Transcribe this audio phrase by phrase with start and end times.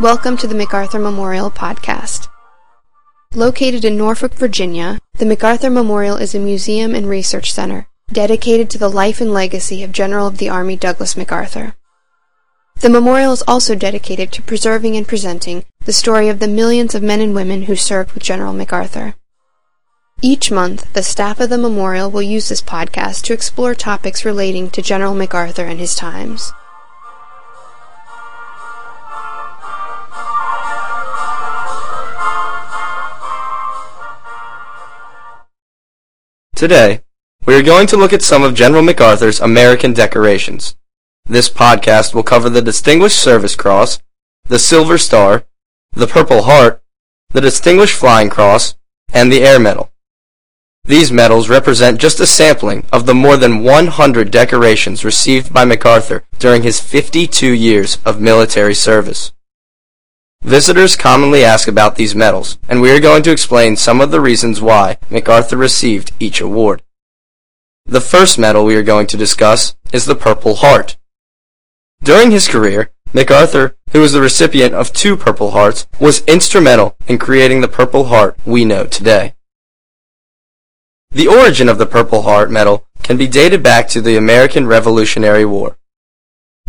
[0.00, 2.28] Welcome to the MacArthur Memorial Podcast.
[3.34, 8.78] Located in Norfolk, Virginia, the MacArthur Memorial is a museum and research center dedicated to
[8.78, 11.74] the life and legacy of General of the Army Douglas MacArthur.
[12.78, 17.02] The memorial is also dedicated to preserving and presenting the story of the millions of
[17.02, 19.16] men and women who served with General MacArthur.
[20.22, 24.70] Each month, the staff of the memorial will use this podcast to explore topics relating
[24.70, 26.52] to General MacArthur and his times.
[36.58, 37.02] Today,
[37.46, 40.74] we are going to look at some of General MacArthur's American decorations.
[41.24, 44.00] This podcast will cover the Distinguished Service Cross,
[44.48, 45.44] the Silver Star,
[45.92, 46.82] the Purple Heart,
[47.30, 48.74] the Distinguished Flying Cross,
[49.14, 49.92] and the Air Medal.
[50.84, 56.24] These medals represent just a sampling of the more than 100 decorations received by MacArthur
[56.40, 59.32] during his 52 years of military service.
[60.42, 64.20] Visitors commonly ask about these medals, and we are going to explain some of the
[64.20, 66.82] reasons why MacArthur received each award.
[67.84, 70.96] The first medal we are going to discuss is the Purple Heart.
[72.02, 77.18] During his career, MacArthur, who was the recipient of two Purple Hearts, was instrumental in
[77.18, 79.34] creating the Purple Heart we know today.
[81.10, 85.46] The origin of the Purple Heart medal can be dated back to the American Revolutionary
[85.46, 85.77] War.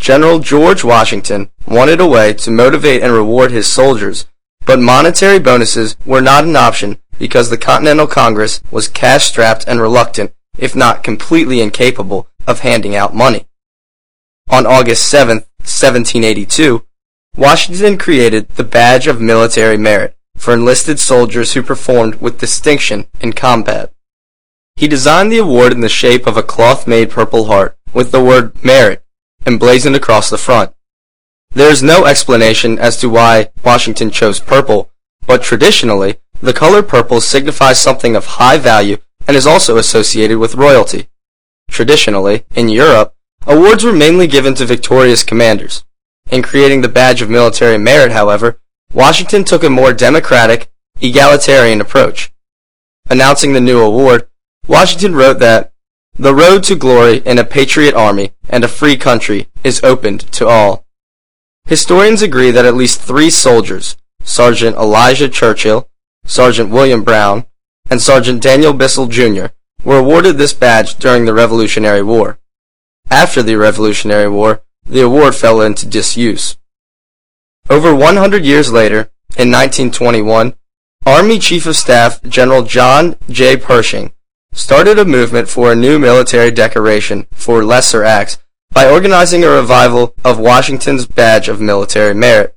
[0.00, 4.26] General George Washington wanted a way to motivate and reward his soldiers,
[4.64, 10.32] but monetary bonuses were not an option because the Continental Congress was cash-strapped and reluctant,
[10.56, 13.46] if not completely incapable, of handing out money.
[14.48, 16.82] On August 7, 1782,
[17.36, 23.34] Washington created the Badge of Military Merit for enlisted soldiers who performed with distinction in
[23.34, 23.92] combat.
[24.76, 28.64] He designed the award in the shape of a cloth-made Purple Heart with the word
[28.64, 29.04] Merit
[29.46, 30.72] emblazoned across the front.
[31.52, 34.90] There is no explanation as to why Washington chose purple,
[35.26, 40.54] but traditionally, the color purple signifies something of high value and is also associated with
[40.54, 41.08] royalty.
[41.68, 43.14] Traditionally, in Europe,
[43.46, 45.84] awards were mainly given to victorious commanders.
[46.30, 48.60] In creating the Badge of Military Merit, however,
[48.94, 52.32] Washington took a more democratic, egalitarian approach.
[53.08, 54.28] Announcing the new award,
[54.66, 55.72] Washington wrote that
[56.14, 60.46] the road to glory in a patriot army and a free country is opened to
[60.46, 60.84] all.
[61.66, 65.88] Historians agree that at least three soldiers, Sergeant Elijah Churchill,
[66.24, 67.46] Sergeant William Brown,
[67.88, 69.46] and Sergeant Daniel Bissell Jr.,
[69.84, 72.38] were awarded this badge during the Revolutionary War.
[73.10, 76.56] After the Revolutionary War, the award fell into disuse.
[77.68, 80.54] Over 100 years later, in 1921,
[81.06, 83.56] Army Chief of Staff General John J.
[83.56, 84.12] Pershing
[84.52, 88.38] started a movement for a new military decoration for lesser acts
[88.72, 92.56] by organizing a revival of Washington's Badge of Military Merit.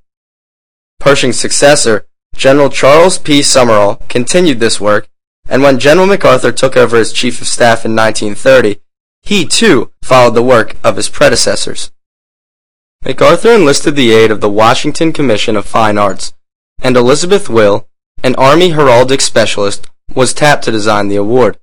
[0.99, 3.41] Pershing's successor, General Charles P.
[3.41, 5.07] Summerall, continued this work,
[5.47, 8.79] and when General MacArthur took over as Chief of Staff in 1930,
[9.21, 11.91] he too followed the work of his predecessors.
[13.05, 16.33] MacArthur enlisted the aid of the Washington Commission of Fine Arts,
[16.81, 17.87] and Elizabeth Will,
[18.23, 21.57] an Army heraldic specialist, was tapped to design the award.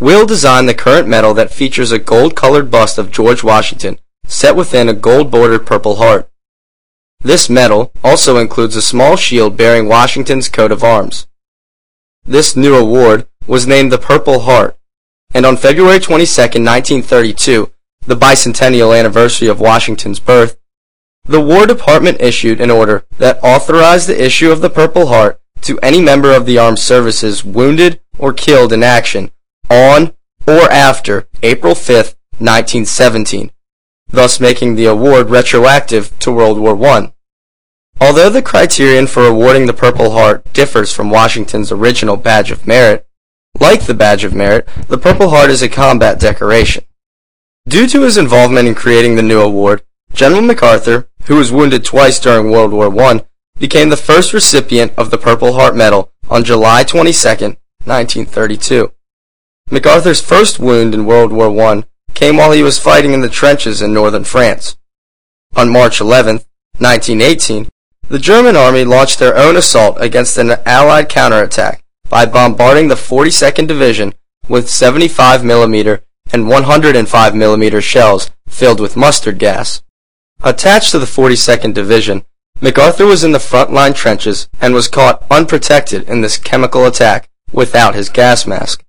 [0.00, 4.88] Will designed the current medal that features a gold-colored bust of George Washington, set within
[4.88, 6.30] a gold-bordered purple heart.
[7.20, 11.26] This medal also includes a small shield bearing Washington's coat of arms.
[12.24, 14.78] This new award was named the Purple Heart,
[15.34, 17.70] and on February 22, 1932,
[18.06, 20.56] the bicentennial anniversary of Washington's birth,
[21.26, 25.78] the War Department issued an order that authorized the issue of the Purple Heart to
[25.80, 29.30] any member of the armed services wounded or killed in action
[29.70, 30.12] on
[30.46, 33.50] or after April 5, 1917,
[34.08, 37.12] thus making the award retroactive to World War I.
[38.00, 43.06] Although the criterion for awarding the Purple Heart differs from Washington's original Badge of Merit,
[43.60, 46.84] like the Badge of Merit, the Purple Heart is a combat decoration.
[47.68, 49.82] Due to his involvement in creating the new award,
[50.14, 53.24] General MacArthur, who was wounded twice during World War I,
[53.58, 57.28] became the first recipient of the Purple Heart Medal on July 22,
[57.84, 58.92] 1932.
[59.72, 63.80] MacArthur's first wound in World War I came while he was fighting in the trenches
[63.80, 64.76] in northern France.
[65.54, 66.40] On March 11,
[66.78, 67.68] 1918,
[68.08, 73.68] the German army launched their own assault against an Allied counterattack by bombarding the 42nd
[73.68, 74.12] Division
[74.48, 76.02] with 75 mm
[76.32, 79.82] and 105 mm shells filled with mustard gas.
[80.42, 82.24] Attached to the 42nd Division,
[82.60, 87.28] MacArthur was in the front line trenches and was caught unprotected in this chemical attack
[87.52, 88.84] without his gas mask.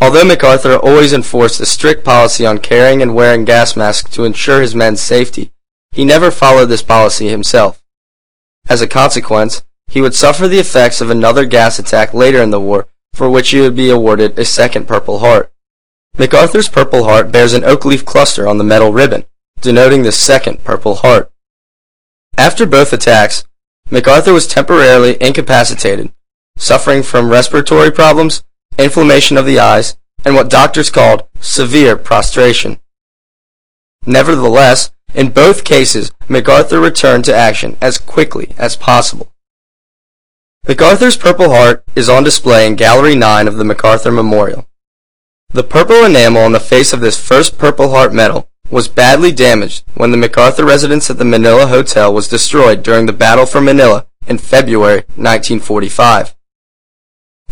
[0.00, 4.60] Although MacArthur always enforced a strict policy on carrying and wearing gas masks to ensure
[4.60, 5.52] his men's safety,
[5.92, 7.82] he never followed this policy himself.
[8.68, 12.60] As a consequence, he would suffer the effects of another gas attack later in the
[12.60, 15.50] war, for which he would be awarded a second Purple Heart.
[16.18, 19.24] MacArthur's Purple Heart bears an oak leaf cluster on the medal ribbon,
[19.60, 21.30] denoting the second Purple Heart.
[22.36, 23.44] After both attacks,
[23.90, 26.12] MacArthur was temporarily incapacitated,
[26.58, 28.42] suffering from respiratory problems,
[28.78, 32.78] inflammation of the eyes, and what doctors called severe prostration.
[34.04, 39.32] Nevertheless, in both cases, MacArthur returned to action as quickly as possible.
[40.68, 44.68] MacArthur's Purple Heart is on display in Gallery 9 of the MacArthur Memorial.
[45.50, 49.84] The purple enamel on the face of this first Purple Heart medal was badly damaged
[49.94, 54.06] when the MacArthur residence at the Manila Hotel was destroyed during the Battle for Manila
[54.26, 56.35] in February 1945.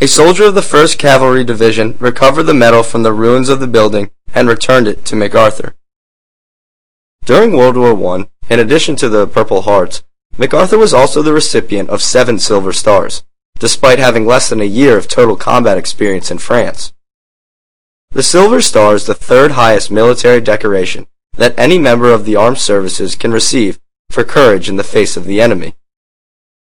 [0.01, 3.69] A soldier of the 1st Cavalry Division recovered the medal from the ruins of the
[3.69, 5.77] building and returned it to MacArthur.
[7.25, 10.03] During World War I, in addition to the Purple Hearts,
[10.37, 13.23] MacArthur was also the recipient of seven Silver Stars,
[13.61, 16.93] despite having less than a year of total combat experience in France.
[18.11, 21.07] The Silver Star is the third highest military decoration
[21.37, 23.79] that any member of the armed services can receive
[24.11, 25.77] for courage in the face of the enemy.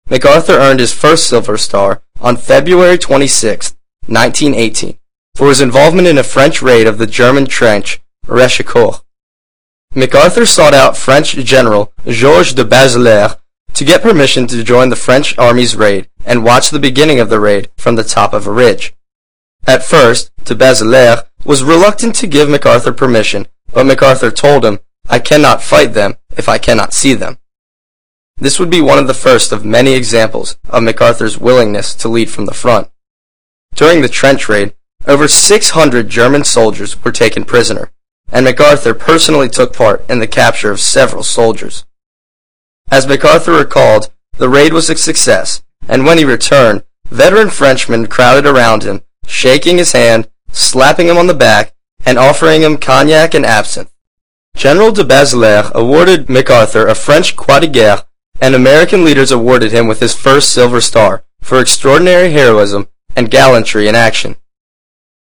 [0.09, 3.75] MacArthur earned his first Silver Star on February 26,
[4.07, 4.97] 1918,
[5.35, 9.01] for his involvement in a French raid of the German trench Rechicourt.
[9.93, 13.37] MacArthur sought out French General Georges de Bazelaire
[13.73, 17.39] to get permission to join the French army's raid and watch the beginning of the
[17.39, 18.93] raid from the top of a ridge.
[19.67, 24.79] At first, de Bazelaire was reluctant to give MacArthur permission, but MacArthur told him,
[25.09, 27.37] I cannot fight them if I cannot see them.
[28.37, 32.29] This would be one of the first of many examples of MacArthur's willingness to lead
[32.29, 32.89] from the front.
[33.75, 34.73] During the trench raid,
[35.05, 37.91] over 600 German soldiers were taken prisoner,
[38.31, 41.85] and MacArthur personally took part in the capture of several soldiers.
[42.89, 48.45] As MacArthur recalled, the raid was a success, and when he returned, veteran Frenchmen crowded
[48.45, 51.73] around him, shaking his hand, slapping him on the back,
[52.05, 53.91] and offering him cognac and absinthe.
[54.55, 58.03] General de Bazelaire awarded MacArthur a French Croix de Guerre,
[58.41, 63.87] and American leaders awarded him with his first Silver Star for extraordinary heroism and gallantry
[63.87, 64.35] in action.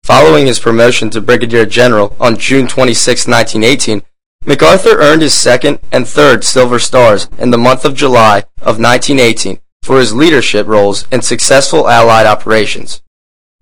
[0.04, 4.04] Following his promotion to Brigadier General on June 26, 1918,
[4.46, 9.60] MacArthur earned his second and third Silver Stars in the month of July of 1918
[9.84, 13.02] for his leadership roles in successful Allied operations.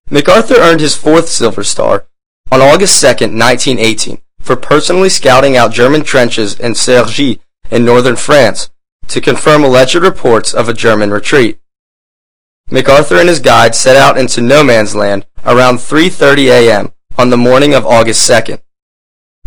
[0.10, 2.06] MacArthur earned his fourth Silver Star
[2.52, 7.40] on August 2, 1918, for personally scouting out German trenches in Sergy
[7.72, 8.70] in northern France
[9.08, 11.60] to confirm alleged reports of a German retreat.
[12.70, 16.92] MacArthur and his guide set out into no man's land around 3.30 a.m.
[17.18, 18.62] on the morning of August 2nd.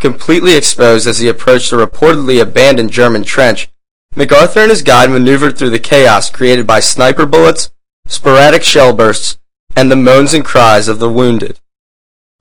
[0.00, 3.68] Completely exposed as he approached a reportedly abandoned German trench,
[4.14, 7.70] MacArthur and his guide maneuvered through the chaos created by sniper bullets,
[8.06, 9.38] sporadic shell bursts,
[9.76, 11.60] and the moans and cries of the wounded.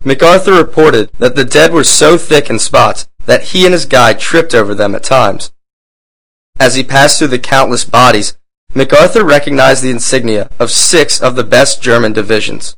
[0.04, 4.20] MacArthur reported that the dead were so thick in spots that he and his guide
[4.20, 5.52] tripped over them at times.
[6.60, 8.38] As he passed through the countless bodies,
[8.74, 12.76] MacArthur recognized the insignia of six of the best German divisions.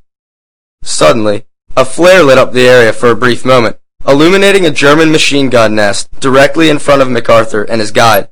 [0.83, 3.77] Suddenly, a flare lit up the area for a brief moment,
[4.07, 8.29] illuminating a German machine gun nest directly in front of MacArthur and his guide.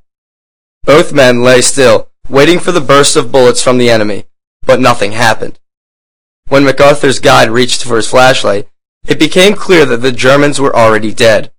[0.83, 4.25] Both men lay still, waiting for the burst of bullets from the enemy,
[4.63, 5.59] but nothing happened.
[6.47, 8.69] When MacArthur's guide reached for his flashlight,
[9.05, 11.51] it became clear that the Germans were already dead.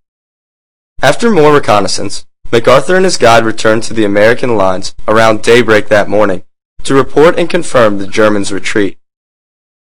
[1.03, 6.09] After more reconnaissance, MacArthur and his guide returned to the American lines around daybreak that
[6.09, 6.45] morning
[6.85, 8.99] to report and confirm the Germans' retreat.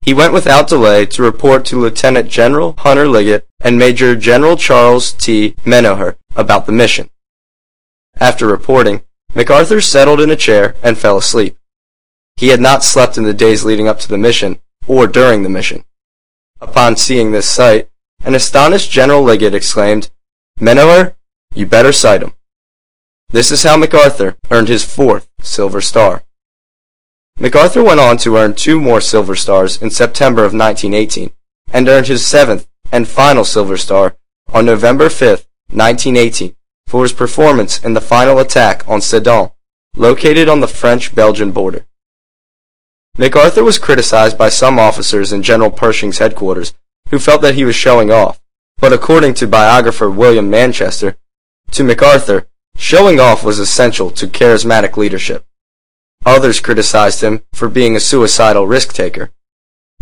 [0.01, 5.13] He went without delay to report to Lieutenant General Hunter Liggett and Major General Charles
[5.13, 5.55] T.
[5.63, 7.09] Menoher about the mission.
[8.19, 9.03] After reporting,
[9.33, 11.55] MacArthur settled in a chair and fell asleep.
[12.35, 15.49] He had not slept in the days leading up to the mission, or during the
[15.49, 15.85] mission.
[16.59, 17.89] Upon seeing this sight,
[18.25, 20.09] an astonished General Liggett exclaimed,
[20.59, 21.15] Menoher,
[21.55, 22.33] you better cite him.
[23.31, 26.23] This is how MacArthur earned his fourth Silver Star.
[27.39, 31.31] MacArthur went on to earn two more Silver Stars in September of 1918,
[31.71, 34.17] and earned his seventh and final Silver Star
[34.51, 36.57] on November 5, 1918,
[36.87, 39.51] for his performance in the final attack on Sedan,
[39.95, 41.85] located on the French-Belgian border.
[43.17, 46.73] MacArthur was criticized by some officers in General Pershing's headquarters,
[47.09, 48.41] who felt that he was showing off,
[48.77, 51.15] but according to biographer William Manchester,
[51.71, 52.47] to MacArthur,
[52.81, 55.45] showing off was essential to charismatic leadership.
[56.25, 59.29] Others criticized him for being a suicidal risk taker.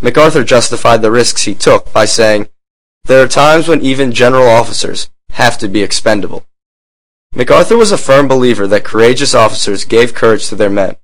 [0.00, 2.48] MacArthur justified the risks he took by saying,
[3.04, 6.46] There are times when even general officers have to be expendable.
[7.34, 10.96] MacArthur was a firm believer that courageous officers gave courage to their men,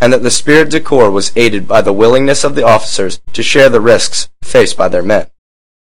[0.00, 3.42] and that the spirit de corps was aided by the willingness of the officers to
[3.42, 5.26] share the risks faced by their men.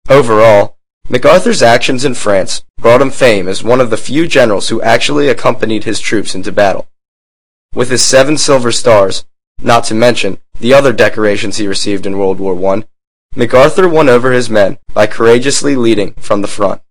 [0.10, 0.73] Overall,
[1.10, 5.28] MacArthur's actions in France brought him fame as one of the few generals who actually
[5.28, 6.88] accompanied his troops into battle.
[7.74, 9.26] With his seven silver stars,
[9.62, 12.84] not to mention the other decorations he received in World War I,
[13.36, 16.82] MacArthur won over his men by courageously leading from the front.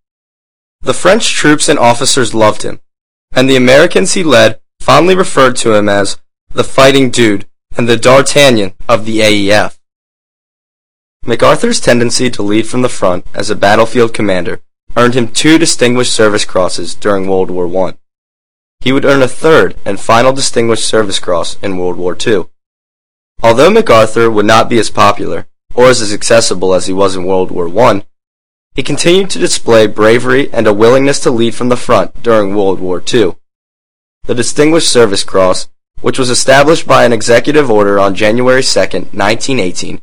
[0.83, 2.81] The French troops and officers loved him,
[3.33, 6.19] and the Americans he led fondly referred to him as
[6.50, 9.78] the fighting dude and the D'Artagnan of the AEF.
[11.25, 14.61] MacArthur's tendency to lead from the front as a battlefield commander
[14.97, 17.95] earned him two Distinguished Service Crosses during World War I.
[18.81, 22.47] He would earn a third and final Distinguished Service Cross in World War II.
[23.41, 27.52] Although MacArthur would not be as popular or as accessible as he was in World
[27.52, 28.05] War I,
[28.75, 32.81] he continued to display bravery and a willingness to lead from the front during World
[32.81, 33.37] War II.
[34.25, 35.69] The Distinguished Service Cross,
[36.00, 40.02] which was established by an executive order on January 2, 1918,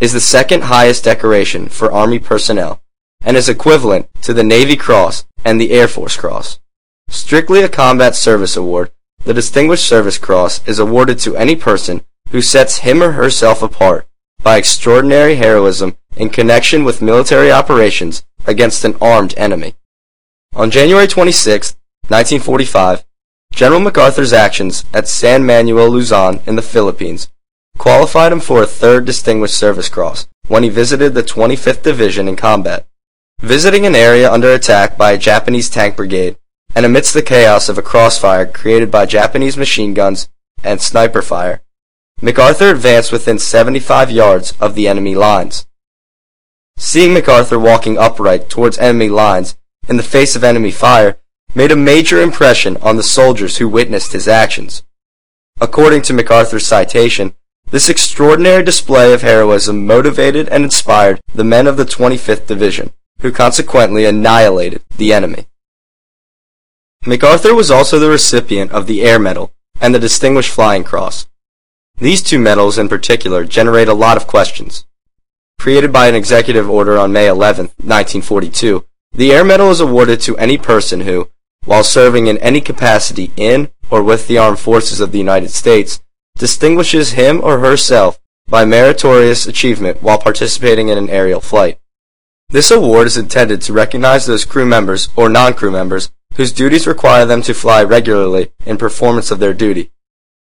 [0.00, 2.80] is the second highest decoration for Army personnel
[3.22, 6.60] and is equivalent to the Navy Cross and the Air Force Cross.
[7.08, 8.90] Strictly a combat service award,
[9.24, 14.06] the Distinguished Service Cross is awarded to any person who sets him or herself apart
[14.42, 19.74] by extraordinary heroism in connection with military operations against an armed enemy.
[20.54, 21.76] On January 26,
[22.08, 23.04] 1945,
[23.52, 27.28] General MacArthur's actions at San Manuel Luzon in the Philippines
[27.78, 32.36] qualified him for a third Distinguished Service Cross when he visited the 25th Division in
[32.36, 32.86] combat.
[33.40, 36.36] Visiting an area under attack by a Japanese tank brigade,
[36.74, 40.28] and amidst the chaos of a crossfire created by Japanese machine guns
[40.62, 41.62] and sniper fire,
[42.20, 45.66] MacArthur advanced within 75 yards of the enemy lines.
[46.76, 49.56] Seeing MacArthur walking upright towards enemy lines
[49.88, 51.18] in the face of enemy fire
[51.54, 54.82] made a major impression on the soldiers who witnessed his actions.
[55.60, 57.34] According to MacArthur's citation,
[57.70, 63.30] this extraordinary display of heroism motivated and inspired the men of the 25th Division, who
[63.30, 65.46] consequently annihilated the enemy.
[67.06, 71.26] MacArthur was also the recipient of the Air Medal and the Distinguished Flying Cross.
[71.96, 74.84] These two medals in particular generate a lot of questions.
[75.58, 80.36] Created by an executive order on May 11, 1942, the Air Medal is awarded to
[80.38, 81.28] any person who,
[81.64, 86.00] while serving in any capacity in or with the armed forces of the United States,
[86.38, 91.78] distinguishes him or herself by meritorious achievement while participating in an aerial flight.
[92.48, 97.26] This award is intended to recognize those crew members or non-crew members whose duties require
[97.26, 99.90] them to fly regularly in performance of their duty.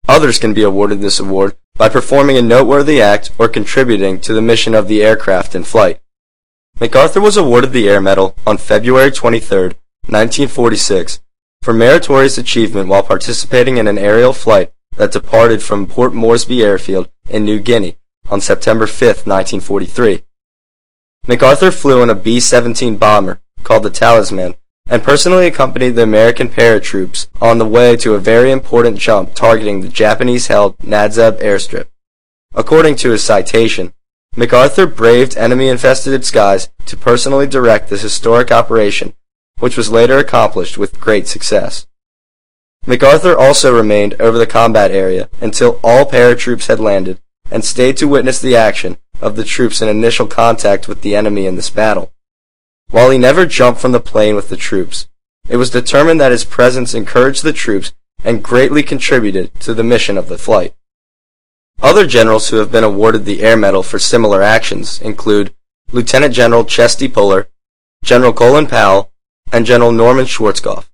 [0.09, 4.43] Others can be awarded this award by performing a noteworthy act or contributing to the
[4.43, 6.01] mission of the aircraft in flight.
[6.81, 9.59] MacArthur was awarded the Air Medal on February 23,
[10.09, 11.21] 1946,
[11.63, 17.09] for meritorious achievement while participating in an aerial flight that departed from Port Moresby Airfield
[17.29, 17.97] in New Guinea
[18.31, 20.23] on September 5, 1943.
[21.29, 24.55] MacArthur flew in a B-17 bomber called the Talisman
[24.89, 29.81] and personally accompanied the American paratroops on the way to a very important jump targeting
[29.81, 31.87] the Japanese-held Nadzab airstrip.
[32.55, 33.95] According to his citation,
[34.37, 39.15] MacArthur braved enemy-infested skies to personally direct this historic operation,
[39.59, 41.87] which was later accomplished with great success.
[42.87, 47.21] MacArthur also remained over the combat area until all paratroops had landed
[47.51, 51.47] and stayed to witness the action of the troops in initial contact with the enemy
[51.47, 52.12] in this battle.
[52.91, 55.09] While he never jumped from the plane with the troops,
[55.49, 57.93] it was determined that his presence encouraged the troops
[58.25, 60.75] and greatly contributed to the mission of the flight.
[61.81, 65.55] Other generals who have been awarded the Air Medal for similar actions include
[65.91, 67.49] Lieutenant General Chesty Puller,
[68.05, 69.12] General Colin Powell,
[69.53, 70.89] and General Norman Schwarzkopf.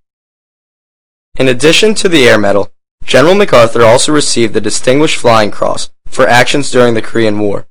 [1.38, 2.72] In addition to the Air Medal,
[3.04, 7.68] General MacArthur also received the Distinguished Flying Cross for actions during the Korean War.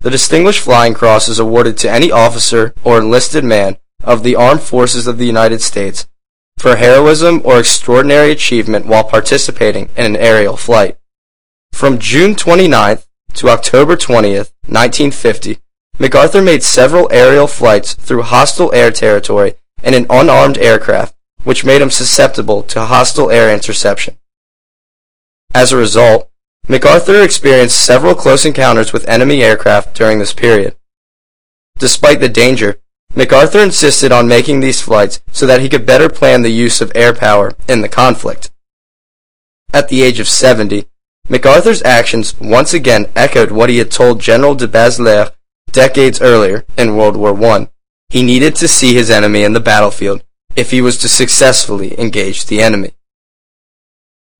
[0.00, 4.60] The Distinguished Flying Cross is awarded to any officer or enlisted man of the Armed
[4.60, 6.06] Forces of the United States
[6.58, 10.98] for heroism or extraordinary achievement while participating in an aerial flight.
[11.72, 15.58] From June 29th to October 20th, 1950,
[15.98, 21.11] MacArthur made several aerial flights through hostile air territory in an unarmed aircraft,
[21.44, 24.16] which made him susceptible to hostile air interception.
[25.54, 26.30] As a result,
[26.68, 30.76] MacArthur experienced several close encounters with enemy aircraft during this period.
[31.78, 32.78] Despite the danger,
[33.14, 36.92] MacArthur insisted on making these flights so that he could better plan the use of
[36.94, 38.50] air power in the conflict.
[39.74, 40.86] At the age of 70,
[41.28, 45.32] MacArthur's actions once again echoed what he had told General de Bazelaire
[45.72, 47.68] decades earlier in World War I.
[48.08, 50.22] He needed to see his enemy in the battlefield
[50.56, 52.92] if he was to successfully engage the enemy.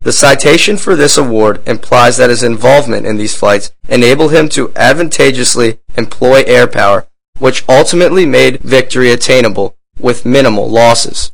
[0.01, 4.73] The citation for this award implies that his involvement in these flights enabled him to
[4.75, 7.07] advantageously employ air power,
[7.39, 11.33] which ultimately made victory attainable with minimal losses.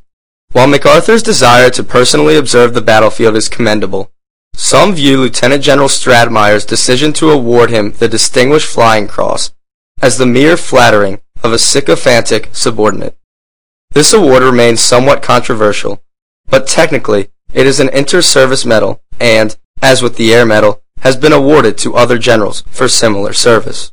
[0.53, 4.11] While MacArthur's desire to personally observe the battlefield is commendable,
[4.55, 9.53] some view Lieutenant General Stratemeyer's decision to award him the Distinguished Flying Cross
[10.01, 13.18] as the mere flattering of a sycophantic subordinate.
[13.92, 16.02] This award remains somewhat controversial,
[16.47, 21.33] but technically it is an inter-service medal and, as with the Air Medal, has been
[21.33, 23.92] awarded to other generals for similar service.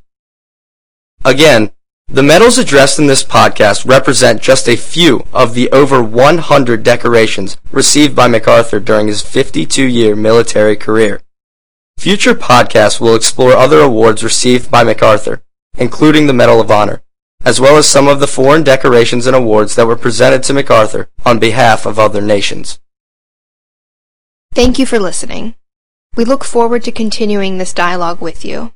[1.24, 1.72] Again,
[2.08, 7.58] the medals addressed in this podcast represent just a few of the over 100 decorations
[7.72, 11.22] received by MacArthur during his 52-year military career.
[11.98, 15.42] Future podcasts will explore other awards received by MacArthur,
[15.78, 17.02] including the Medal of Honor,
[17.46, 21.10] as well as some of the foreign decorations and awards that were presented to MacArthur
[21.26, 22.80] on behalf of other nations.
[24.54, 25.56] Thank you for listening.
[26.16, 28.74] We look forward to continuing this dialogue with you.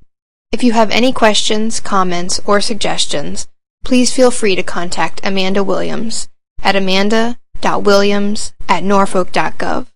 [0.52, 3.48] If you have any questions, comments, or suggestions,
[3.84, 6.30] please feel free to contact Amanda Williams
[6.62, 9.88] at amanda.williams at norfolk.gov.